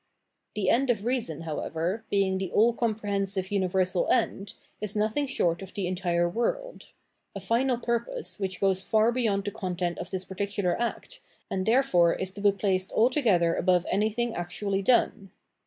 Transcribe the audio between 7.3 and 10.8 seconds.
a final purpose which goes far beyond the content of this particular